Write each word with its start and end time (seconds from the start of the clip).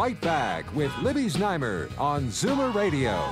Fight 0.00 0.20
Back 0.22 0.74
with 0.74 0.96
Libby 1.02 1.26
Znaimer 1.26 1.90
on 2.00 2.28
Zoomer 2.28 2.74
Radio. 2.74 3.22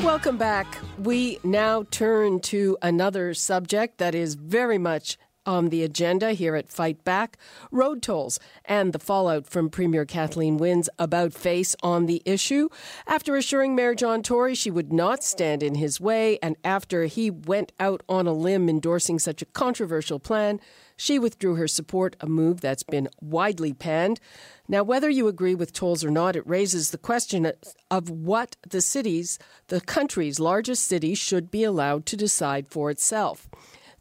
Welcome 0.00 0.38
back. 0.38 0.78
We 0.96 1.38
now 1.44 1.84
turn 1.90 2.40
to 2.44 2.78
another 2.80 3.34
subject 3.34 3.98
that 3.98 4.14
is 4.14 4.36
very 4.36 4.78
much 4.78 5.18
on 5.48 5.70
the 5.70 5.82
agenda 5.82 6.32
here 6.32 6.54
at 6.54 6.68
Fight 6.68 7.02
Back 7.04 7.38
road 7.72 8.02
tolls 8.02 8.38
and 8.66 8.92
the 8.92 8.98
fallout 8.98 9.46
from 9.46 9.70
Premier 9.70 10.04
Kathleen 10.04 10.58
Wynne's 10.58 10.90
about 10.98 11.32
face 11.32 11.74
on 11.82 12.04
the 12.04 12.20
issue. 12.26 12.68
After 13.06 13.34
assuring 13.34 13.74
Mayor 13.74 13.94
John 13.94 14.22
Tory 14.22 14.54
she 14.54 14.70
would 14.70 14.92
not 14.92 15.24
stand 15.24 15.62
in 15.62 15.76
his 15.76 15.98
way, 15.98 16.38
and 16.42 16.56
after 16.62 17.06
he 17.06 17.30
went 17.30 17.72
out 17.80 18.02
on 18.10 18.26
a 18.26 18.32
limb 18.34 18.68
endorsing 18.68 19.18
such 19.18 19.40
a 19.40 19.46
controversial 19.46 20.20
plan, 20.20 20.60
she 20.98 21.18
withdrew 21.18 21.54
her 21.54 21.68
support, 21.68 22.14
a 22.20 22.26
move 22.26 22.60
that's 22.60 22.82
been 22.82 23.08
widely 23.22 23.72
panned. 23.72 24.20
Now, 24.66 24.82
whether 24.82 25.08
you 25.08 25.28
agree 25.28 25.54
with 25.54 25.72
tolls 25.72 26.04
or 26.04 26.10
not, 26.10 26.36
it 26.36 26.46
raises 26.46 26.90
the 26.90 26.98
question 26.98 27.50
of 27.90 28.10
what 28.10 28.56
the 28.68 28.82
cities, 28.82 29.38
the 29.68 29.80
country's 29.80 30.38
largest 30.38 30.84
city, 30.84 31.14
should 31.14 31.50
be 31.50 31.64
allowed 31.64 32.04
to 32.06 32.16
decide 32.16 32.68
for 32.68 32.90
itself. 32.90 33.48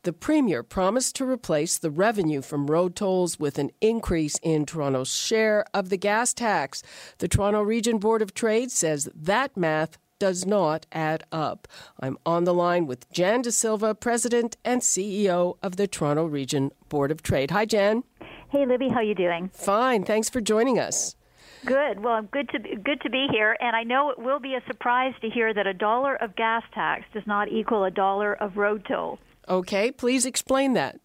The 0.07 0.13
Premier 0.13 0.63
promised 0.63 1.17
to 1.17 1.29
replace 1.29 1.77
the 1.77 1.91
revenue 1.91 2.41
from 2.41 2.67
road 2.67 2.95
tolls 2.95 3.37
with 3.37 3.59
an 3.59 3.71
increase 3.81 4.39
in 4.41 4.65
Toronto's 4.65 5.13
share 5.13 5.65
of 5.73 5.89
the 5.89 5.97
gas 5.97 6.33
tax. 6.33 6.81
The 7.17 7.27
Toronto 7.27 7.61
Region 7.61 7.97
Board 7.97 8.21
of 8.21 8.33
Trade 8.33 8.71
says 8.71 9.09
that 9.13 9.57
math 9.57 9.97
does 10.17 10.45
not 10.45 10.85
add 10.93 11.25
up. 11.29 11.67
I'm 11.99 12.17
on 12.25 12.45
the 12.45 12.53
line 12.53 12.87
with 12.87 13.11
Jan 13.11 13.41
De 13.41 13.51
Silva, 13.51 13.93
President 13.93 14.55
and 14.63 14.81
CEO 14.81 15.57
of 15.61 15.75
the 15.75 15.87
Toronto 15.87 16.23
Region 16.23 16.71
Board 16.87 17.11
of 17.11 17.21
Trade. 17.21 17.51
Hi, 17.51 17.65
Jan. 17.65 18.05
Hey, 18.47 18.65
Libby, 18.65 18.87
how 18.87 19.01
you 19.01 19.13
doing? 19.13 19.49
Fine. 19.53 20.05
Thanks 20.05 20.29
for 20.29 20.39
joining 20.39 20.79
us. 20.79 21.17
Good. 21.65 22.01
Well, 22.01 22.21
good 22.21 22.47
to 22.51 22.59
good 22.59 23.01
to 23.01 23.09
be 23.09 23.27
here, 23.29 23.57
and 23.59 23.75
I 23.75 23.83
know 23.83 24.11
it 24.11 24.19
will 24.19 24.39
be 24.39 24.53
a 24.53 24.63
surprise 24.67 25.15
to 25.19 25.29
hear 25.29 25.53
that 25.53 25.67
a 25.67 25.73
dollar 25.73 26.15
of 26.15 26.37
gas 26.37 26.63
tax 26.73 27.03
does 27.13 27.27
not 27.27 27.49
equal 27.49 27.83
a 27.83 27.91
dollar 27.91 28.35
of 28.35 28.55
road 28.55 28.85
toll. 28.87 29.19
Okay, 29.49 29.91
please 29.91 30.25
explain 30.25 30.73
that. 30.73 30.99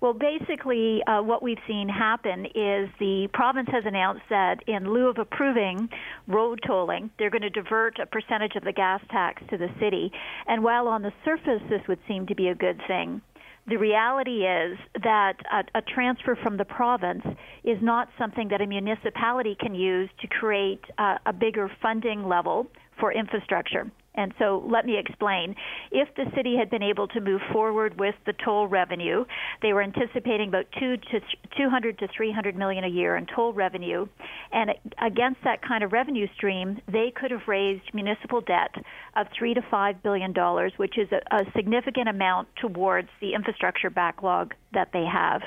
Well, 0.00 0.12
basically, 0.12 1.02
uh, 1.06 1.22
what 1.22 1.42
we've 1.42 1.58
seen 1.66 1.88
happen 1.88 2.46
is 2.46 2.88
the 2.98 3.28
province 3.32 3.68
has 3.72 3.84
announced 3.86 4.24
that 4.28 4.62
in 4.66 4.92
lieu 4.92 5.08
of 5.08 5.18
approving 5.18 5.88
road 6.28 6.60
tolling, 6.66 7.10
they're 7.18 7.30
going 7.30 7.42
to 7.42 7.50
divert 7.50 7.98
a 7.98 8.06
percentage 8.06 8.56
of 8.56 8.64
the 8.64 8.72
gas 8.72 9.00
tax 9.10 9.42
to 9.50 9.56
the 9.56 9.68
city. 9.80 10.12
And 10.46 10.62
while 10.62 10.86
on 10.86 11.02
the 11.02 11.12
surface 11.24 11.62
this 11.70 11.80
would 11.88 11.98
seem 12.06 12.26
to 12.26 12.34
be 12.34 12.48
a 12.48 12.54
good 12.54 12.80
thing, 12.86 13.22
the 13.68 13.76
reality 13.76 14.46
is 14.46 14.78
that 15.02 15.34
a, 15.50 15.78
a, 15.78 15.82
transfer 15.82 16.36
from 16.36 16.56
the 16.56 16.64
province 16.64 17.24
is 17.64 17.78
not 17.82 18.08
something 18.16 18.48
that 18.48 18.60
a 18.60 18.66
municipality 18.66 19.56
can 19.58 19.74
use 19.74 20.08
to 20.20 20.28
create 20.28 20.84
uh, 20.98 21.18
a 21.26 21.32
bigger 21.32 21.68
funding 21.82 22.28
level 22.28 22.68
for 23.00 23.12
infrastructure. 23.12 23.90
And 24.16 24.32
so 24.38 24.64
let 24.66 24.86
me 24.86 24.98
explain. 24.98 25.54
If 25.90 26.08
the 26.16 26.24
city 26.34 26.56
had 26.56 26.70
been 26.70 26.82
able 26.82 27.08
to 27.08 27.20
move 27.20 27.40
forward 27.52 27.98
with 27.98 28.14
the 28.24 28.32
toll 28.44 28.66
revenue, 28.66 29.24
they 29.62 29.72
were 29.72 29.82
anticipating 29.82 30.48
about 30.48 30.66
two 30.78 30.96
to 30.96 31.20
200 31.56 31.98
to 31.98 32.08
300 32.16 32.56
million 32.56 32.84
a 32.84 32.88
year 32.88 33.16
in 33.16 33.26
toll 33.26 33.52
revenue, 33.52 34.06
and 34.52 34.70
against 35.00 35.42
that 35.44 35.62
kind 35.62 35.84
of 35.84 35.92
revenue 35.92 36.26
stream, 36.34 36.80
they 36.90 37.12
could 37.14 37.30
have 37.30 37.46
raised 37.46 37.82
municipal 37.92 38.40
debt 38.40 38.74
of 39.16 39.26
three 39.38 39.54
to 39.54 39.62
five 39.70 40.02
billion 40.02 40.32
dollars, 40.32 40.72
which 40.76 40.98
is 40.98 41.08
a, 41.12 41.20
a 41.34 41.44
significant 41.54 42.08
amount 42.08 42.48
towards 42.56 43.08
the 43.20 43.34
infrastructure 43.34 43.90
backlog 43.90 44.54
that 44.72 44.88
they 44.92 45.04
have 45.04 45.42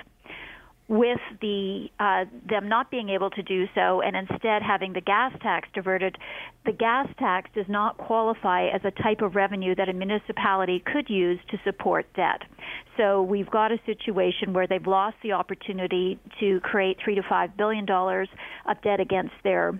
with 0.89 1.19
the 1.39 1.87
uh, 1.99 2.25
them 2.49 2.67
not 2.67 2.89
being 2.89 3.09
able 3.09 3.29
to 3.29 3.43
do 3.43 3.65
so 3.75 4.01
and 4.01 4.15
instead 4.15 4.63
having 4.63 4.91
the 4.91 5.01
gas 5.01 5.31
tax 5.41 5.69
diverted, 5.73 6.17
the 6.65 6.71
gas 6.71 7.07
tax 7.19 7.49
does 7.53 7.67
not 7.69 7.95
qualify 7.97 8.67
as 8.67 8.81
a 8.83 8.91
type 9.03 9.21
of 9.21 9.35
revenue 9.35 9.75
that 9.75 9.87
a 9.87 9.93
municipality 9.93 10.83
could 10.91 11.07
use 11.07 11.39
to 11.51 11.57
support 11.63 12.07
debt. 12.15 12.41
So 12.97 13.21
we've 13.21 13.49
got 13.49 13.71
a 13.71 13.77
situation 13.85 14.51
where 14.51 14.65
they've 14.65 14.85
lost 14.85 15.17
the 15.21 15.33
opportunity 15.33 16.19
to 16.39 16.59
create 16.61 16.97
three 17.03 17.15
to 17.15 17.23
five 17.29 17.55
billion 17.55 17.85
dollars 17.85 18.27
of 18.67 18.81
debt 18.81 18.99
against 18.99 19.33
their 19.43 19.79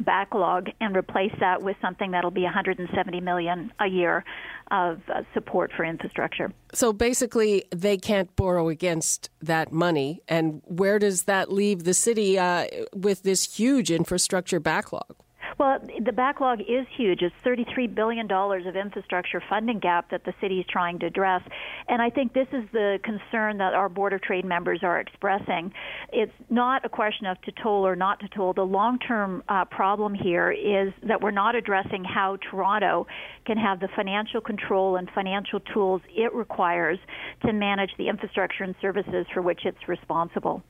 backlog 0.00 0.68
and 0.80 0.96
replace 0.96 1.32
that 1.40 1.62
with 1.62 1.76
something 1.80 2.10
that'll 2.10 2.30
be 2.30 2.42
170 2.42 3.20
million 3.20 3.72
a 3.80 3.86
year 3.86 4.24
of 4.70 5.00
uh, 5.08 5.22
support 5.34 5.70
for 5.76 5.84
infrastructure. 5.84 6.52
So 6.72 6.92
basically, 6.92 7.64
they 7.70 7.96
can't 7.96 8.34
borrow 8.36 8.68
against 8.68 9.30
that 9.42 9.72
money. 9.72 10.22
And 10.26 10.62
where 10.64 10.98
does 10.98 11.24
that 11.24 11.52
leave 11.52 11.84
the 11.84 11.94
city 11.94 12.38
uh, 12.38 12.66
with 12.94 13.22
this 13.22 13.56
huge 13.56 13.90
infrastructure 13.90 14.60
backlog? 14.60 15.16
Well, 15.64 15.78
the 16.04 16.12
backlog 16.12 16.60
is 16.60 16.86
huge. 16.94 17.22
It's 17.22 17.34
$33 17.42 17.94
billion 17.94 18.30
of 18.30 18.76
infrastructure 18.76 19.42
funding 19.48 19.78
gap 19.78 20.10
that 20.10 20.22
the 20.26 20.34
city 20.38 20.60
is 20.60 20.66
trying 20.68 20.98
to 20.98 21.06
address. 21.06 21.40
And 21.88 22.02
I 22.02 22.10
think 22.10 22.34
this 22.34 22.48
is 22.52 22.64
the 22.74 22.98
concern 23.02 23.56
that 23.56 23.72
our 23.72 23.88
Board 23.88 24.12
of 24.12 24.20
Trade 24.20 24.44
members 24.44 24.80
are 24.82 25.00
expressing. 25.00 25.72
It's 26.12 26.34
not 26.50 26.84
a 26.84 26.90
question 26.90 27.24
of 27.28 27.40
to 27.40 27.52
toll 27.62 27.86
or 27.86 27.96
not 27.96 28.20
to 28.20 28.28
toll. 28.28 28.52
The 28.52 28.60
long 28.60 28.98
term 28.98 29.42
uh, 29.48 29.64
problem 29.64 30.12
here 30.12 30.52
is 30.52 30.92
that 31.08 31.22
we're 31.22 31.30
not 31.30 31.54
addressing 31.54 32.04
how 32.04 32.36
Toronto 32.50 33.06
can 33.46 33.56
have 33.56 33.80
the 33.80 33.88
financial 33.96 34.42
control 34.42 34.96
and 34.96 35.08
financial 35.14 35.60
tools 35.60 36.02
it 36.14 36.34
requires 36.34 36.98
to 37.46 37.54
manage 37.54 37.92
the 37.96 38.10
infrastructure 38.10 38.64
and 38.64 38.74
services 38.82 39.24
for 39.32 39.40
which 39.40 39.60
it's 39.64 39.88
responsible. 39.88 40.62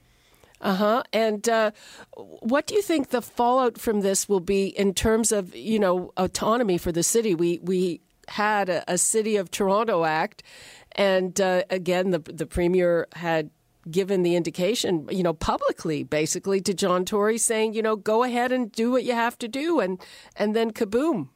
Uh 0.65 0.75
huh. 0.75 1.03
And 1.13 1.47
uh, 1.47 1.73
what 2.15 2.67
do 2.67 2.75
you 2.75 2.81
think 2.81 3.11
the 3.11 3.21
fallout 3.21 3.79
from 3.79 4.01
this 4.01 4.29
will 4.31 4.41
be 4.41 4.69
in 4.69 4.95
terms 4.95 5.31
of 5.31 5.55
you 5.55 5.79
know 5.79 6.13
autonomy 6.17 6.79
for 6.79 6.91
the 6.91 7.03
city? 7.03 7.35
We 7.35 7.61
we 7.63 8.01
had 8.29 8.71
a, 8.71 8.93
a 8.93 8.97
City 8.97 9.37
of 9.37 9.51
Toronto 9.51 10.05
Act, 10.05 10.43
and 10.93 11.39
uh, 11.39 11.65
again 11.69 12.11
the 12.11 12.19
the 12.19 12.47
premier 12.47 13.07
had 13.15 13.51
given 13.91 14.23
the 14.23 14.35
indication, 14.35 15.07
you 15.11 15.23
know, 15.23 15.35
publicly, 15.35 16.03
basically 16.03 16.59
to 16.63 16.73
John 16.73 17.05
Tory, 17.05 17.37
saying, 17.37 17.75
you 17.75 17.83
know, 17.83 17.97
go 17.97 18.23
ahead 18.23 18.51
and 18.51 18.73
do 18.73 18.91
what 18.91 19.05
you 19.05 19.13
have 19.13 19.37
to 19.39 19.49
do, 19.49 19.81
and 19.81 20.01
and 20.35 20.57
then 20.57 20.71
kaboom. 20.71 21.29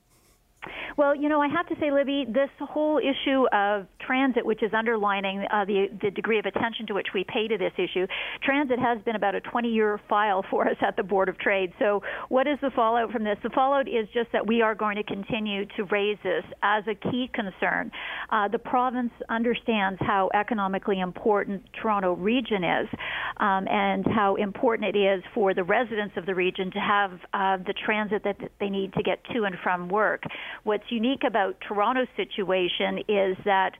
Well, 0.99 1.15
you 1.15 1.29
know, 1.29 1.41
I 1.41 1.47
have 1.47 1.69
to 1.69 1.77
say, 1.79 1.93
Libby, 1.93 2.27
this 2.27 2.51
whole 2.59 2.99
issue 2.99 3.47
of 3.53 3.87
transit, 4.05 4.45
which 4.45 4.65
is 4.65 4.73
underlining 4.77 5.47
uh, 5.49 5.65
the 5.65 5.87
the 6.03 6.11
degree 6.11 6.41
of 6.41 6.45
attention 6.45 6.89
to 6.89 6.95
which 6.95 7.07
we 7.15 7.23
pay 7.23 7.47
to 7.47 7.57
this 7.57 7.71
issue, 7.79 8.09
transit 8.43 8.81
has 8.81 8.99
been 9.05 9.15
about 9.15 9.37
a 9.37 9.41
20-year 9.41 10.01
file 10.09 10.45
for 10.51 10.67
us 10.69 10.77
at 10.81 10.97
the 10.97 11.05
Board 11.05 11.29
of 11.29 11.39
Trade. 11.39 11.73
So, 11.79 12.03
what 12.31 12.49
is 12.49 12.59
the 12.63 12.71
fallout 12.75 13.13
from 13.13 13.23
this? 13.23 13.37
The 13.45 13.51
fallout 13.51 13.87
is 13.87 14.09
just 14.13 14.33
that 14.33 14.45
we 14.45 14.61
are 14.61 14.75
going 14.75 14.97
to 14.97 15.05
continue 15.05 15.67
to 15.77 15.85
raise 15.85 16.19
this 16.25 16.43
as 16.65 16.83
a 16.89 16.97
key 16.97 17.31
concern. 17.33 17.93
Uh, 18.31 18.49
the 18.49 18.59
province 18.59 19.13
understands 19.29 20.01
how 20.01 20.31
economically 20.35 20.99
important 20.99 21.63
Toronto 21.81 22.15
region 22.15 22.65
is, 22.65 22.89
um, 23.37 23.69
and 23.69 24.05
how 24.05 24.35
important 24.35 24.97
it 24.97 24.99
is 24.99 25.23
for 25.33 25.55
the 25.55 25.63
residents 25.63 26.17
of 26.17 26.27
the 26.27 26.35
region 26.35 26.73
to 26.73 26.81
have 26.81 27.13
uh, 27.35 27.57
the 27.65 27.75
transit 27.87 28.25
that 28.25 28.37
they 28.59 28.69
need 28.69 28.93
to 28.95 29.03
get 29.05 29.23
to 29.33 29.45
and 29.45 29.55
from 29.63 29.89
work. 29.89 30.25
What's 30.65 30.88
unique 30.91 31.23
about 31.27 31.57
Toronto's 31.67 32.09
situation 32.17 32.99
is 33.09 33.37
that 33.45 33.73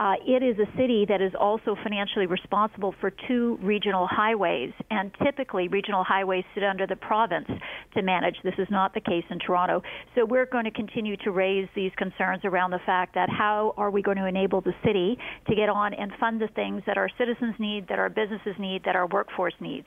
uh, 0.00 0.14
it 0.26 0.42
is 0.42 0.58
a 0.58 0.66
city 0.76 1.04
that 1.08 1.20
is 1.20 1.32
also 1.38 1.76
financially 1.82 2.26
responsible 2.26 2.92
for 3.00 3.12
two 3.28 3.56
regional 3.62 4.08
highways, 4.10 4.72
and 4.90 5.12
typically 5.22 5.68
regional 5.68 6.02
highways 6.02 6.44
sit 6.54 6.64
under 6.64 6.86
the 6.86 6.96
province 6.96 7.46
to 7.94 8.02
manage. 8.02 8.34
This 8.42 8.54
is 8.58 8.66
not 8.68 8.94
the 8.94 9.00
case 9.00 9.24
in 9.30 9.38
Toronto. 9.38 9.82
So 10.16 10.24
we're 10.24 10.46
going 10.46 10.64
to 10.64 10.72
continue 10.72 11.16
to 11.18 11.30
raise 11.30 11.68
these 11.76 11.92
concerns 11.96 12.40
around 12.44 12.72
the 12.72 12.80
fact 12.84 13.14
that 13.14 13.28
how 13.28 13.74
are 13.76 13.90
we 13.90 14.02
going 14.02 14.16
to 14.16 14.26
enable 14.26 14.60
the 14.60 14.74
city 14.84 15.18
to 15.48 15.54
get 15.54 15.68
on 15.68 15.94
and 15.94 16.10
fund 16.18 16.40
the 16.40 16.48
things 16.48 16.82
that 16.86 16.96
our 16.96 17.08
citizens 17.16 17.54
need, 17.60 17.86
that 17.88 17.98
our 17.98 18.08
businesses 18.08 18.56
need, 18.58 18.82
that 18.84 18.96
our 18.96 19.06
workforce 19.06 19.54
needs. 19.60 19.86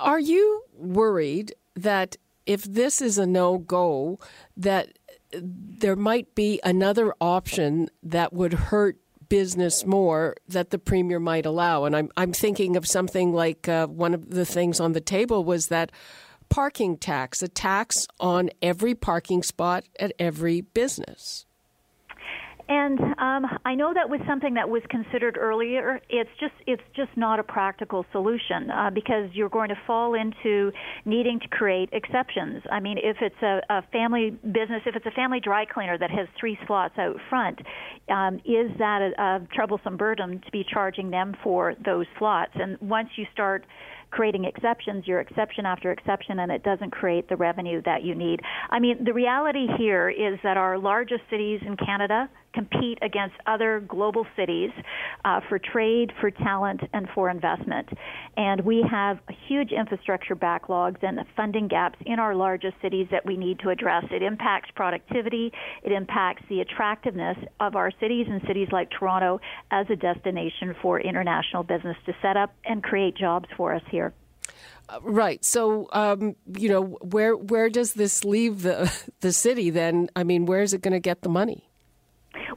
Are 0.00 0.20
you 0.20 0.64
worried 0.76 1.54
that 1.76 2.16
if 2.46 2.64
this 2.64 3.00
is 3.00 3.16
a 3.16 3.26
no 3.26 3.58
go, 3.58 4.18
that 4.56 4.98
there 5.42 5.96
might 5.96 6.34
be 6.34 6.60
another 6.64 7.14
option 7.20 7.88
that 8.02 8.32
would 8.32 8.52
hurt 8.52 8.98
business 9.28 9.84
more 9.84 10.36
that 10.48 10.70
the 10.70 10.78
premier 10.78 11.18
might 11.18 11.46
allow. 11.46 11.84
And 11.84 11.96
I'm 11.96 12.10
I'm 12.16 12.32
thinking 12.32 12.76
of 12.76 12.86
something 12.86 13.32
like 13.32 13.68
uh, 13.68 13.86
one 13.86 14.14
of 14.14 14.30
the 14.30 14.44
things 14.46 14.80
on 14.80 14.92
the 14.92 15.00
table 15.00 15.44
was 15.44 15.68
that 15.68 15.90
parking 16.48 16.96
tax, 16.96 17.42
a 17.42 17.48
tax 17.48 18.06
on 18.20 18.50
every 18.62 18.94
parking 18.94 19.42
spot 19.42 19.84
at 19.98 20.12
every 20.18 20.60
business. 20.60 21.46
And 22.68 22.98
um, 22.98 23.46
I 23.66 23.74
know 23.74 23.92
that 23.92 24.08
was 24.08 24.20
something 24.26 24.54
that 24.54 24.68
was 24.68 24.82
considered 24.88 25.36
earlier. 25.38 26.00
It's 26.08 26.30
just 26.40 26.54
it's 26.66 26.82
just 26.96 27.10
not 27.14 27.38
a 27.38 27.42
practical 27.42 28.06
solution 28.10 28.70
uh, 28.70 28.90
because 28.90 29.28
you're 29.34 29.50
going 29.50 29.68
to 29.68 29.78
fall 29.86 30.14
into 30.14 30.72
needing 31.04 31.40
to 31.40 31.48
create 31.48 31.90
exceptions. 31.92 32.62
I 32.72 32.80
mean, 32.80 32.96
if 32.96 33.18
it's 33.20 33.42
a, 33.42 33.60
a 33.68 33.82
family 33.92 34.30
business, 34.30 34.82
if 34.86 34.96
it's 34.96 35.04
a 35.04 35.10
family 35.10 35.40
dry 35.40 35.66
cleaner 35.66 35.98
that 35.98 36.10
has 36.10 36.26
three 36.40 36.58
slots 36.66 36.94
out 36.98 37.16
front, 37.28 37.60
um, 38.08 38.36
is 38.46 38.70
that 38.78 39.02
a, 39.02 39.22
a 39.22 39.48
troublesome 39.54 39.98
burden 39.98 40.40
to 40.40 40.50
be 40.50 40.64
charging 40.64 41.10
them 41.10 41.34
for 41.42 41.74
those 41.84 42.06
slots? 42.18 42.52
And 42.54 42.80
once 42.80 43.10
you 43.16 43.26
start 43.32 43.66
creating 44.10 44.44
exceptions, 44.44 45.06
you're 45.06 45.20
exception 45.20 45.66
after 45.66 45.90
exception, 45.92 46.38
and 46.38 46.50
it 46.50 46.62
doesn't 46.62 46.92
create 46.92 47.28
the 47.28 47.36
revenue 47.36 47.82
that 47.84 48.04
you 48.04 48.14
need. 48.14 48.40
I 48.70 48.78
mean, 48.78 49.04
the 49.04 49.12
reality 49.12 49.66
here 49.76 50.08
is 50.08 50.38
that 50.44 50.56
our 50.56 50.78
largest 50.78 51.22
cities 51.28 51.60
in 51.66 51.76
Canada 51.76 52.30
compete 52.54 52.98
against 53.02 53.34
other 53.46 53.80
global 53.80 54.26
cities 54.36 54.70
uh, 55.24 55.40
for 55.48 55.58
trade, 55.58 56.12
for 56.20 56.30
talent, 56.30 56.80
and 56.92 57.08
for 57.14 57.28
investment. 57.28 57.88
And 58.36 58.60
we 58.62 58.84
have 58.90 59.18
huge 59.48 59.72
infrastructure 59.72 60.36
backlogs 60.36 61.02
and 61.02 61.18
funding 61.36 61.68
gaps 61.68 61.98
in 62.06 62.18
our 62.18 62.34
largest 62.34 62.74
cities 62.80 63.08
that 63.10 63.26
we 63.26 63.36
need 63.36 63.58
to 63.60 63.70
address. 63.70 64.04
It 64.10 64.22
impacts 64.22 64.70
productivity, 64.74 65.52
it 65.82 65.92
impacts 65.92 66.42
the 66.48 66.60
attractiveness 66.60 67.36
of 67.60 67.76
our 67.76 67.90
cities 68.00 68.26
and 68.28 68.40
cities 68.46 68.68
like 68.72 68.90
Toronto 68.90 69.40
as 69.70 69.86
a 69.90 69.96
destination 69.96 70.74
for 70.80 71.00
international 71.00 71.62
business 71.62 71.96
to 72.06 72.14
set 72.22 72.36
up 72.36 72.54
and 72.64 72.82
create 72.82 73.16
jobs 73.16 73.48
for 73.56 73.74
us 73.74 73.82
here. 73.90 74.12
Uh, 74.88 74.98
right. 75.02 75.44
So, 75.44 75.88
um, 75.92 76.36
you 76.56 76.68
know, 76.68 76.82
where 76.82 77.36
where 77.36 77.70
does 77.70 77.94
this 77.94 78.24
leave 78.24 78.62
the 78.62 78.92
the 79.20 79.32
city 79.32 79.70
then? 79.70 80.08
I 80.14 80.24
mean, 80.24 80.46
where 80.46 80.62
is 80.62 80.74
it 80.74 80.82
going 80.82 80.92
to 80.92 81.00
get 81.00 81.22
the 81.22 81.28
money? 81.28 81.68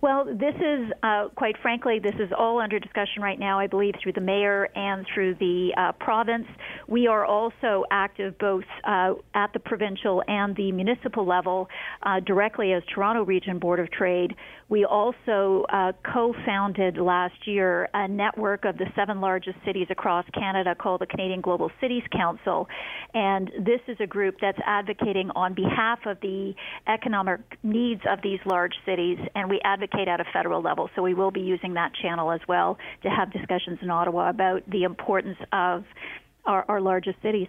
Well, 0.02 0.26
this 0.26 0.54
is, 0.56 0.92
uh, 1.02 1.30
quite 1.36 1.56
frankly, 1.62 2.00
this 2.00 2.14
is 2.20 2.32
all 2.38 2.60
under 2.60 2.80
discussion 2.80 3.22
right 3.22 3.40
now, 3.40 3.60
I 3.60 3.66
believe, 3.66 3.96
through 4.02 4.14
the 4.14 4.22
mayor 4.22 4.70
and 4.76 5.06
through 5.14 5.36
the 5.36 5.74
uh, 5.76 5.92
province. 5.94 6.46
We 6.88 7.08
are 7.08 7.26
also 7.26 7.84
active 7.90 8.38
both 8.38 8.64
uh, 8.84 9.14
at 9.34 9.54
the 9.54 9.60
provincial 9.60 10.24
and 10.28 10.56
the 10.56 10.72
municipal 10.72 11.26
level 11.26 11.68
uh, 12.04 12.20
directly 12.20 12.74
as 12.74 12.84
Toronto 12.94 13.26
Region 13.26 13.58
Board 13.58 13.80
of 13.80 13.90
Trade. 13.90 14.36
We 14.70 14.86
also 14.86 15.66
uh, 15.70 15.94
co 16.14 16.36
founded 16.46 16.98
last 16.98 17.48
year 17.48 17.90
a 17.94 18.08
network 18.08 18.66
of 18.66 18.78
the 18.78 18.86
seven 18.96 19.22
largest 19.22 19.58
cities 19.66 19.88
across 19.90 20.26
Canada 20.34 20.76
called 20.76 21.02
the 21.02 21.06
Canadian 21.06 21.42
Global 21.42 21.72
Cities 21.82 22.04
Council. 22.12 22.68
And 23.14 23.50
this 23.60 23.80
is 23.88 23.98
a 24.00 24.08
group 24.08 24.36
that's 24.42 24.60
advocating 24.66 25.32
on 25.36 25.54
behalf 25.54 26.00
of 26.06 26.20
the 26.22 26.54
economic 26.88 27.40
needs 27.64 28.02
of 28.08 28.20
these 28.22 28.40
large 28.46 28.74
cities, 28.86 29.18
and 29.34 29.50
we 29.50 29.62
advocate 29.64 29.87
at 29.94 30.19
a 30.19 30.25
federal 30.34 30.62
level. 30.62 30.89
So 30.95 31.01
we 31.01 31.13
will 31.13 31.31
be 31.31 31.42
using 31.42 31.74
that 31.75 31.94
channel 31.94 32.31
as 32.31 32.42
well 32.48 32.78
to 33.04 33.10
have 33.10 33.31
discussions 33.31 33.80
in 33.81 33.89
Ottawa 33.89 34.30
about 34.30 34.69
the 34.69 34.84
importance 34.84 35.38
of 35.51 35.84
our, 36.45 36.66
our 36.68 36.81
largest 36.81 37.22
cities. 37.22 37.48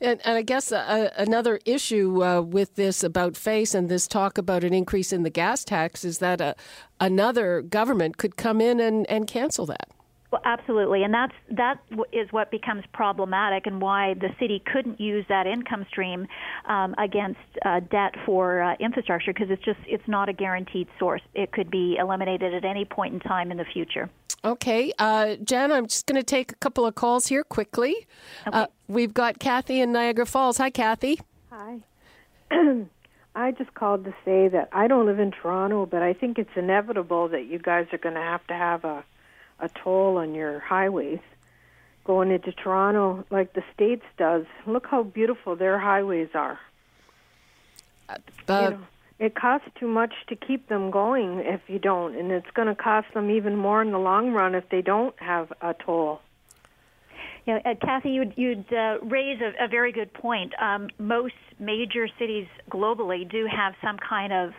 And, 0.00 0.20
and 0.24 0.36
I 0.36 0.42
guess 0.42 0.72
uh, 0.72 1.10
another 1.16 1.60
issue 1.66 2.24
uh, 2.24 2.40
with 2.40 2.76
this 2.76 3.04
about 3.04 3.36
face 3.36 3.74
and 3.74 3.88
this 3.88 4.06
talk 4.08 4.38
about 4.38 4.64
an 4.64 4.72
increase 4.72 5.12
in 5.12 5.22
the 5.22 5.30
gas 5.30 5.64
tax 5.64 6.04
is 6.04 6.18
that 6.18 6.40
uh, 6.40 6.54
another 6.98 7.60
government 7.60 8.16
could 8.16 8.36
come 8.36 8.60
in 8.60 8.80
and, 8.80 9.08
and 9.10 9.26
cancel 9.26 9.66
that. 9.66 9.88
Well, 10.30 10.42
absolutely, 10.44 11.02
and 11.02 11.12
that's 11.12 11.32
that 11.50 11.80
is 12.12 12.30
what 12.30 12.52
becomes 12.52 12.84
problematic, 12.92 13.66
and 13.66 13.80
why 13.80 14.14
the 14.14 14.28
city 14.38 14.62
couldn't 14.64 15.00
use 15.00 15.24
that 15.28 15.48
income 15.48 15.84
stream 15.88 16.28
um, 16.68 16.94
against 16.98 17.40
uh, 17.64 17.80
debt 17.80 18.14
for 18.24 18.62
uh, 18.62 18.76
infrastructure 18.78 19.32
because 19.32 19.50
it's 19.50 19.64
just 19.64 19.80
it's 19.86 20.06
not 20.06 20.28
a 20.28 20.32
guaranteed 20.32 20.86
source. 21.00 21.22
It 21.34 21.50
could 21.50 21.68
be 21.68 21.96
eliminated 21.98 22.54
at 22.54 22.64
any 22.64 22.84
point 22.84 23.14
in 23.14 23.20
time 23.20 23.50
in 23.50 23.56
the 23.56 23.64
future. 23.64 24.08
Okay, 24.44 24.92
uh, 24.98 25.34
Jen, 25.42 25.72
I'm 25.72 25.86
just 25.86 26.06
going 26.06 26.20
to 26.20 26.24
take 26.24 26.52
a 26.52 26.56
couple 26.56 26.86
of 26.86 26.94
calls 26.94 27.26
here 27.26 27.44
quickly. 27.44 27.94
Okay. 28.46 28.56
Uh, 28.56 28.66
we've 28.88 29.12
got 29.12 29.38
Kathy 29.38 29.80
in 29.80 29.92
Niagara 29.92 30.26
Falls. 30.26 30.56
Hi, 30.58 30.70
Kathy. 30.70 31.20
Hi. 31.50 31.80
I 33.34 33.52
just 33.52 33.74
called 33.74 34.04
to 34.04 34.14
say 34.24 34.48
that 34.48 34.68
I 34.72 34.88
don't 34.88 35.06
live 35.06 35.20
in 35.20 35.30
Toronto, 35.30 35.86
but 35.86 36.02
I 36.02 36.14
think 36.14 36.38
it's 36.38 36.50
inevitable 36.56 37.28
that 37.28 37.46
you 37.46 37.58
guys 37.58 37.86
are 37.92 37.98
going 37.98 38.14
to 38.14 38.20
have 38.20 38.46
to 38.46 38.54
have 38.54 38.84
a, 38.84 39.04
a 39.60 39.68
toll 39.68 40.18
on 40.18 40.34
your 40.34 40.58
highways 40.60 41.20
going 42.04 42.30
into 42.30 42.52
Toronto 42.52 43.24
like 43.30 43.52
the 43.52 43.62
States 43.74 44.04
does. 44.16 44.44
Look 44.66 44.86
how 44.86 45.02
beautiful 45.02 45.56
their 45.56 45.78
highways 45.78 46.28
are. 46.34 46.58
Uh, 48.08 48.16
you 48.48 48.70
know, 48.70 48.80
it 49.20 49.34
costs 49.34 49.68
too 49.78 49.86
much 49.86 50.14
to 50.28 50.34
keep 50.34 50.68
them 50.68 50.90
going 50.90 51.40
if 51.40 51.60
you 51.68 51.78
don't, 51.78 52.16
and 52.16 52.32
it's 52.32 52.50
going 52.54 52.68
to 52.68 52.74
cost 52.74 53.06
them 53.14 53.30
even 53.30 53.54
more 53.54 53.82
in 53.82 53.92
the 53.92 53.98
long 53.98 54.32
run 54.32 54.54
if 54.54 54.68
they 54.70 54.80
don't 54.80 55.14
have 55.20 55.52
a 55.60 55.74
toll. 55.74 56.20
You 57.46 57.54
know, 57.54 57.60
uh, 57.64 57.74
Kathy, 57.74 58.10
you'd, 58.10 58.32
you'd 58.36 58.72
uh, 58.72 58.98
raise 59.02 59.40
a, 59.40 59.64
a, 59.64 59.68
very 59.68 59.92
good 59.92 60.12
point. 60.12 60.52
Um, 60.60 60.88
most 60.98 61.34
major 61.58 62.08
cities 62.18 62.46
globally 62.70 63.30
do 63.30 63.46
have 63.46 63.74
some 63.82 63.98
kind 63.98 64.32
of 64.32 64.52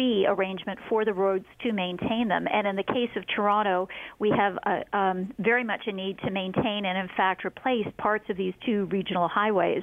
fee 0.00 0.24
arrangement 0.26 0.78
for 0.88 1.04
the 1.04 1.12
roads 1.12 1.44
to 1.62 1.72
maintain 1.72 2.26
them. 2.28 2.46
And 2.50 2.66
in 2.66 2.74
the 2.74 2.82
case 2.82 3.10
of 3.16 3.24
Toronto, 3.36 3.86
we 4.18 4.30
have 4.30 4.56
a, 4.64 4.96
um, 4.96 5.34
very 5.38 5.62
much 5.62 5.82
a 5.86 5.92
need 5.92 6.18
to 6.24 6.30
maintain 6.30 6.86
and, 6.86 6.96
in 6.96 7.08
fact, 7.16 7.44
replace 7.44 7.86
parts 7.98 8.24
of 8.30 8.38
these 8.38 8.54
two 8.64 8.86
regional 8.86 9.28
highways. 9.28 9.82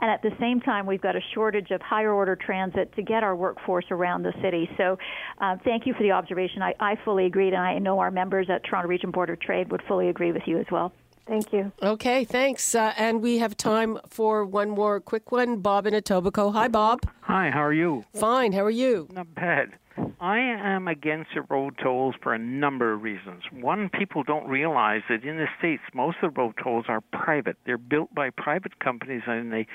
And 0.00 0.10
at 0.10 0.22
the 0.22 0.30
same 0.40 0.60
time, 0.60 0.86
we've 0.86 1.02
got 1.02 1.16
a 1.16 1.20
shortage 1.34 1.70
of 1.70 1.82
higher 1.82 2.12
order 2.12 2.34
transit 2.34 2.94
to 2.94 3.02
get 3.02 3.22
our 3.22 3.36
workforce 3.36 3.84
around 3.90 4.22
the 4.22 4.32
city. 4.40 4.70
So 4.78 4.96
uh, 5.38 5.56
thank 5.64 5.86
you 5.86 5.92
for 5.92 6.02
the 6.02 6.12
observation. 6.12 6.62
I, 6.62 6.72
I 6.80 6.94
fully 7.04 7.26
agree, 7.26 7.48
and 7.48 7.56
I 7.56 7.78
know 7.78 7.98
our 7.98 8.10
members 8.10 8.46
at 8.48 8.64
Toronto 8.64 8.88
Region 8.88 9.10
Board 9.10 9.28
of 9.28 9.38
Trade 9.40 9.70
would 9.70 9.82
fully 9.86 10.08
agree 10.08 10.32
with 10.32 10.42
you 10.46 10.58
as 10.58 10.66
well. 10.70 10.92
Thank 11.28 11.52
you. 11.52 11.70
Okay, 11.82 12.24
thanks. 12.24 12.74
Uh, 12.74 12.94
and 12.96 13.20
we 13.20 13.36
have 13.38 13.54
time 13.56 13.98
for 14.08 14.46
one 14.46 14.70
more 14.70 14.98
quick 14.98 15.30
one. 15.30 15.58
Bob 15.58 15.86
in 15.86 15.92
Etobicoke. 15.92 16.54
Hi, 16.54 16.68
Bob. 16.68 17.00
Hi, 17.20 17.50
how 17.50 17.62
are 17.62 17.72
you? 17.72 18.06
Fine, 18.14 18.52
how 18.52 18.64
are 18.64 18.70
you? 18.70 19.08
Not 19.12 19.34
bad. 19.34 19.74
I 20.20 20.38
am 20.38 20.88
against 20.88 21.30
the 21.34 21.42
road 21.42 21.78
tolls 21.80 22.16
for 22.20 22.34
a 22.34 22.38
number 22.38 22.92
of 22.92 23.02
reasons. 23.02 23.44
One, 23.52 23.88
people 23.88 24.24
don't 24.24 24.48
realize 24.48 25.02
that 25.08 25.22
in 25.22 25.36
the 25.36 25.46
states, 25.58 25.82
most 25.94 26.16
of 26.22 26.34
the 26.34 26.40
road 26.40 26.54
tolls 26.62 26.86
are 26.88 27.00
private. 27.12 27.56
They're 27.64 27.78
built 27.78 28.12
by 28.12 28.30
private 28.30 28.80
companies, 28.80 29.22
and 29.26 29.52
they 29.52 29.68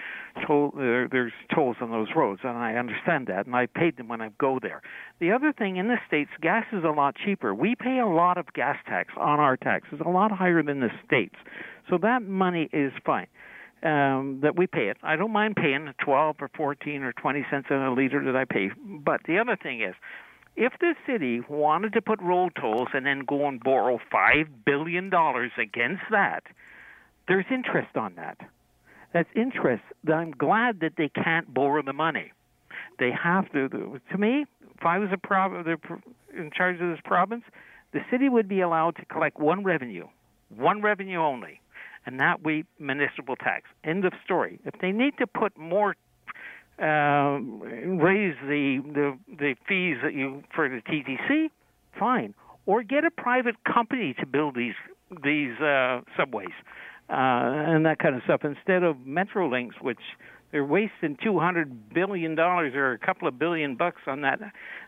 toll 0.46 0.74
there, 0.76 1.08
there's 1.08 1.32
tolls 1.56 1.78
on 1.80 1.92
those 1.92 2.10
roads, 2.14 2.42
and 2.44 2.58
I 2.58 2.74
understand 2.74 3.28
that, 3.28 3.46
and 3.46 3.56
I 3.56 3.68
paid 3.68 3.96
them 3.96 4.10
when 4.10 4.20
I 4.20 4.32
go 4.38 4.60
there. 4.62 4.82
The 5.22 5.32
other 5.32 5.54
thing 5.54 5.78
in 5.78 5.88
the 5.88 5.98
states, 6.08 6.32
gas 6.42 6.66
is 6.74 6.84
a 6.84 6.92
lot 6.92 7.16
cheaper. 7.16 7.56
We 7.56 7.76
pay 7.76 8.00
a 8.00 8.08
lot 8.08 8.38
of 8.38 8.52
gas 8.54 8.78
tax 8.86 9.14
on 9.18 9.40
our 9.40 9.56
taxes, 9.56 10.02
a 10.06 10.10
lot 10.10 10.32
higher 10.32 10.62
than 10.62 10.82
the 10.82 10.90
states, 11.06 11.36
so 11.90 11.98
that 12.00 12.22
money 12.22 12.70
is 12.74 12.92
fine 13.06 13.28
um, 13.84 14.40
that 14.42 14.58
we 14.58 14.68
pay 14.68 14.90
it. 14.90 14.98
I 15.04 15.16
don't 15.16 15.32
mind 15.32 15.56
paying 15.56 15.94
12 16.04 16.36
or 16.40 16.50
14 16.56 17.04
or 17.04 17.14
20 17.14 17.46
cents 17.52 17.68
a 17.70 17.90
liter 17.96 18.24
that 18.26 18.36
I 18.36 18.46
pay. 18.46 18.72
But 18.78 19.22
the 19.28 19.38
other 19.40 19.58
thing 19.62 19.82
is, 19.82 19.94
if 20.56 20.74
the 20.80 20.96
city 21.08 21.42
wanted 21.50 21.94
to 21.94 22.02
put 22.02 22.22
road 22.22 22.54
tolls 22.60 22.90
and 22.94 23.06
then 23.06 23.24
go 23.28 23.48
and 23.48 23.60
borrow 23.60 24.00
$5 24.14 24.48
billion 24.66 25.12
against 25.58 26.04
that, 26.12 26.44
there's 27.28 27.46
interest 27.52 27.96
on 27.96 28.16
that. 28.16 28.38
That's 29.14 29.30
interest. 29.36 29.84
I'm 30.12 30.32
glad 30.32 30.80
that 30.82 30.94
they 30.98 31.10
can't 31.10 31.54
borrow 31.54 31.82
the 31.84 31.94
money. 31.94 32.32
They 33.00 33.12
have 33.12 33.52
to. 33.54 33.70
To 33.70 34.18
me, 34.18 34.46
if 34.76 34.86
I 34.86 34.98
was 35.00 35.10
a 35.12 35.18
prov- 35.18 35.66
in 36.36 36.52
charge 36.56 36.82
of 36.82 36.90
this 36.90 37.00
province, 37.04 37.44
the 37.92 38.02
city 38.12 38.30
would 38.30 38.48
be 38.48 38.62
allowed 38.62 38.96
to 38.98 39.06
collect 39.06 39.40
one 39.40 39.64
revenue, 39.64 40.08
one 40.50 40.82
revenue 40.82 41.20
only 41.20 41.62
and 42.06 42.20
that 42.20 42.44
would 42.44 42.66
be 42.66 42.66
municipal 42.80 43.36
tax. 43.36 43.64
End 43.84 44.06
of 44.06 44.14
story. 44.24 44.60
If 44.66 44.76
they 44.82 44.92
need 44.92 45.18
to 45.20 45.28
put 45.28 45.58
more, 45.58 45.96
uh, 46.80 47.40
raise 47.88 48.36
the, 48.42 48.82
the 48.94 49.18
the 49.28 49.56
fees 49.68 49.98
that 50.04 50.14
you 50.14 50.44
for 50.54 50.68
the 50.70 50.82
TTC, 50.82 51.50
fine, 52.00 52.34
or 52.66 52.84
get 52.84 53.06
a 53.06 53.12
private 53.12 53.56
company 53.64 54.16
to 54.20 54.26
build 54.26 54.56
these 54.56 54.76
these 55.24 55.60
uh, 55.60 56.02
subways 56.18 56.54
uh, 57.10 57.14
and 57.14 57.86
that 57.86 58.00
kind 58.00 58.16
of 58.16 58.24
stuff 58.24 58.42
instead 58.44 58.84
of 58.84 58.98
Metrolinx, 58.98 59.82
which 59.82 60.00
they're 60.52 60.66
wasting 60.66 61.18
two 61.22 61.40
hundred 61.40 61.94
billion 61.94 62.36
dollars 62.36 62.74
or 62.76 62.94
a 62.94 62.98
couple 62.98 63.28
of 63.28 63.38
billion 63.40 63.76
bucks 63.76 64.02
on 64.08 64.22
that 64.22 64.40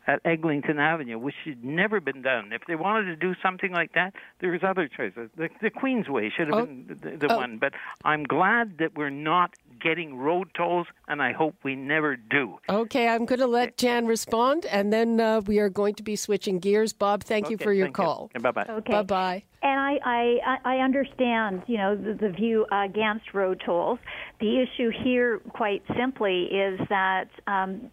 at 0.08 0.22
Eglinton 0.24 0.80
Avenue, 0.80 1.18
which 1.18 1.36
had 1.44 1.63
never 1.63 2.00
been 2.00 2.22
done. 2.22 2.54
If 2.54 2.62
they 2.68 2.75
wanted 2.75 3.06
to 3.06 3.15
do 3.15 3.34
something 3.42 3.72
like 3.72 3.94
that, 3.94 4.13
there's 4.39 4.62
other 4.63 4.88
choices. 4.88 5.30
The, 5.36 5.50
the 5.62 5.72
Queensway 5.72 6.30
should 6.32 6.48
have 6.48 6.56
oh. 6.56 6.65
been 6.65 7.00
the, 7.01 7.27
the 7.27 7.34
oh. 7.34 7.38
one, 7.38 7.58
but 7.58 7.74
I'm 8.04 8.24
glad 8.24 8.77
that 8.77 8.96
we're 8.96 9.10
not 9.10 9.56
getting 9.82 10.17
road 10.17 10.50
tolls, 10.55 10.88
and 11.08 11.22
I 11.22 11.32
hope 11.32 11.55
we 11.63 11.75
never 11.75 12.15
do. 12.15 12.58
Okay, 12.70 13.08
I'm 13.08 13.25
going 13.25 13.39
to 13.39 13.48
let 13.48 13.77
Jan 13.77 14.05
respond, 14.05 14.65
and 14.65 14.91
then 14.91 15.20
uh, 15.20 15.41
we 15.46 15.60
are 15.60 15.70
going 15.70 15.96
to 15.96 16.03
be 16.03 16.15
switching 16.15 16.60
gears. 16.60 16.94
Bob, 16.94 17.24
thank 17.24 17.46
okay, 17.46 17.51
you 17.51 17.58
for 17.58 17.74
your 17.74 17.88
thank 17.88 17.96
call. 17.96 18.32
Bye 18.39 18.51
bye. 18.51 18.65
Okay. 18.70 18.94
Bye 18.94 19.03
bye. 19.03 19.44
And 19.62 19.79
I, 19.79 19.98
I, 20.05 20.58
I 20.63 20.77
understand, 20.77 21.63
you 21.65 21.77
know, 21.77 21.96
the, 21.96 22.13
the 22.13 22.29
view 22.29 22.67
against 22.72 23.34
road 23.34 23.63
tolls. 23.65 23.98
The 24.39 24.62
issue 24.62 24.91
here, 25.03 25.39
quite 25.50 25.82
simply, 25.98 26.44
is 26.44 26.79
that 26.89 27.29
um, 27.48 27.89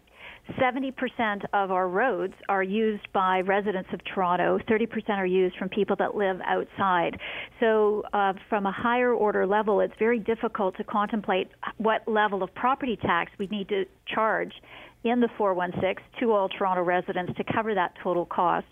70% 0.59 1.45
of 1.53 1.71
our 1.71 1.87
roads 1.87 2.33
are 2.49 2.63
used 2.63 3.07
by 3.13 3.41
residents 3.41 3.89
of 3.93 4.01
Toronto. 4.03 4.59
30% 4.69 5.09
are 5.11 5.25
used 5.25 5.55
from 5.57 5.69
people 5.69 5.95
that 5.97 6.15
live 6.15 6.39
outside. 6.45 7.17
So, 7.59 8.03
uh, 8.13 8.33
from 8.49 8.65
a 8.65 8.71
higher 8.71 9.13
order 9.13 9.47
level, 9.47 9.79
it's 9.79 9.93
very 9.97 10.19
difficult 10.19 10.75
to 10.77 10.83
contemplate 10.83 11.49
what 11.77 12.07
level 12.07 12.43
of 12.43 12.53
property 12.55 12.97
tax 12.97 13.31
we 13.39 13.47
need 13.47 13.69
to 13.69 13.85
charge 14.05 14.53
in 15.03 15.19
the 15.19 15.29
416 15.37 16.03
to 16.19 16.31
all 16.31 16.47
Toronto 16.49 16.81
residents 16.81 17.33
to 17.37 17.43
cover 17.43 17.75
that 17.75 17.93
total 18.01 18.25
cost. 18.25 18.67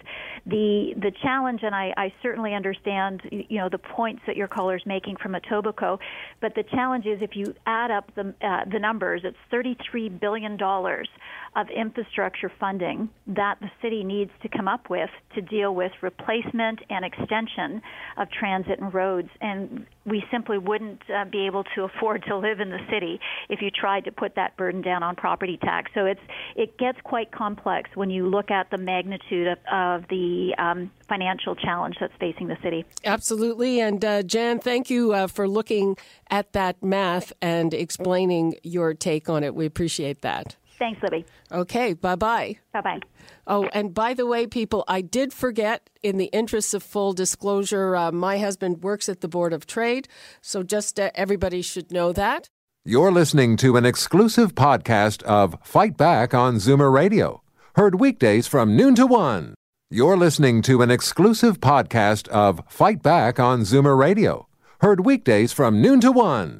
The 0.45 0.93
the 0.95 1.11
challenge, 1.21 1.61
and 1.63 1.75
I, 1.75 1.93
I 1.97 2.13
certainly 2.21 2.53
understand, 2.53 3.21
you 3.31 3.57
know, 3.59 3.69
the 3.69 3.77
points 3.77 4.21
that 4.27 4.37
your 4.37 4.47
caller 4.47 4.75
is 4.75 4.85
making 4.85 5.17
from 5.17 5.33
Etobicoke, 5.33 5.99
but 6.39 6.55
the 6.55 6.63
challenge 6.63 7.05
is 7.05 7.19
if 7.21 7.35
you 7.35 7.53
add 7.65 7.91
up 7.91 8.13
the 8.15 8.33
uh, 8.41 8.65
the 8.71 8.79
numbers, 8.79 9.21
it's 9.23 9.37
33 9.49 10.09
billion 10.09 10.57
dollars 10.57 11.09
of 11.55 11.67
infrastructure 11.69 12.51
funding 12.59 13.09
that 13.27 13.57
the 13.59 13.69
city 13.81 14.03
needs 14.03 14.31
to 14.41 14.47
come 14.47 14.69
up 14.69 14.89
with 14.89 15.09
to 15.35 15.41
deal 15.41 15.75
with 15.75 15.91
replacement 16.01 16.79
and 16.89 17.03
extension 17.03 17.81
of 18.17 18.29
transit 18.31 18.79
and 18.79 18.93
roads, 18.93 19.29
and 19.41 19.85
we 20.05 20.23
simply 20.31 20.57
wouldn't 20.57 21.01
uh, 21.09 21.25
be 21.25 21.45
able 21.45 21.63
to 21.75 21.83
afford 21.83 22.23
to 22.27 22.37
live 22.37 22.59
in 22.59 22.69
the 22.69 22.79
city 22.89 23.19
if 23.49 23.61
you 23.61 23.69
tried 23.69 24.05
to 24.05 24.11
put 24.11 24.35
that 24.35 24.57
burden 24.57 24.81
down 24.81 25.03
on 25.03 25.15
property 25.15 25.57
tax. 25.61 25.91
So 25.93 26.05
it's 26.05 26.21
it 26.55 26.77
gets 26.77 26.97
quite 27.03 27.31
complex 27.31 27.89
when 27.95 28.09
you 28.09 28.27
look 28.27 28.49
at 28.49 28.69
the 28.71 28.77
magnitude 28.77 29.47
of, 29.47 29.57
of 29.71 30.07
the 30.09 30.55
um, 30.57 30.91
financial 31.07 31.55
challenge 31.55 31.97
that's 31.99 32.13
facing 32.19 32.47
the 32.47 32.57
city. 32.63 32.85
Absolutely. 33.05 33.79
And 33.79 34.03
uh, 34.03 34.23
Jan, 34.23 34.59
thank 34.59 34.89
you 34.89 35.13
uh, 35.13 35.27
for 35.27 35.47
looking 35.47 35.97
at 36.29 36.53
that 36.53 36.81
math 36.81 37.33
and 37.41 37.73
explaining 37.73 38.55
your 38.63 38.93
take 38.93 39.29
on 39.29 39.43
it. 39.43 39.53
We 39.53 39.65
appreciate 39.65 40.21
that. 40.21 40.55
Thanks, 40.81 40.99
Libby. 41.03 41.25
Okay, 41.51 41.93
bye 41.93 42.15
bye. 42.15 42.57
Bye 42.73 42.81
bye. 42.81 42.99
Oh, 43.45 43.69
and 43.71 43.93
by 43.93 44.15
the 44.15 44.25
way, 44.25 44.47
people, 44.47 44.83
I 44.87 45.01
did 45.01 45.31
forget, 45.31 45.91
in 46.01 46.17
the 46.17 46.25
interests 46.33 46.73
of 46.73 46.81
full 46.81 47.13
disclosure, 47.13 47.95
uh, 47.95 48.11
my 48.11 48.39
husband 48.39 48.81
works 48.81 49.07
at 49.07 49.21
the 49.21 49.27
Board 49.27 49.53
of 49.53 49.67
Trade, 49.67 50.07
so 50.41 50.63
just 50.63 50.99
uh, 50.99 51.11
everybody 51.13 51.61
should 51.61 51.91
know 51.91 52.11
that. 52.13 52.49
You're 52.83 53.11
listening 53.11 53.57
to 53.57 53.77
an 53.77 53.85
exclusive 53.85 54.55
podcast 54.55 55.21
of 55.21 55.55
Fight 55.61 55.97
Back 55.97 56.33
on 56.33 56.55
Zoomer 56.55 56.91
Radio, 56.91 57.43
heard 57.75 57.99
weekdays 57.99 58.47
from 58.47 58.75
noon 58.75 58.95
to 58.95 59.05
one. 59.05 59.53
You're 59.91 60.17
listening 60.17 60.63
to 60.63 60.81
an 60.81 60.89
exclusive 60.89 61.59
podcast 61.59 62.27
of 62.29 62.63
Fight 62.67 63.03
Back 63.03 63.39
on 63.39 63.61
Zoomer 63.61 63.95
Radio, 63.95 64.47
heard 64.79 65.05
weekdays 65.05 65.53
from 65.53 65.79
noon 65.79 66.01
to 66.01 66.11
one. 66.11 66.59